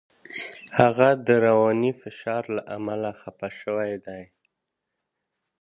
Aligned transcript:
هغه 0.79 1.09
د 1.27 1.29
رواني 1.45 1.91
فشار 2.01 2.43
له 2.55 2.61
امله 2.77 3.11
خپه 3.21 3.47
شوی 3.59 3.93
دی. 4.05 4.23